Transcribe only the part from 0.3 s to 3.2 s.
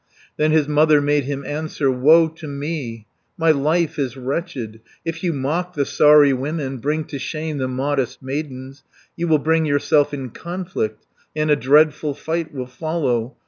Then his mother made him answer; "Woe to me,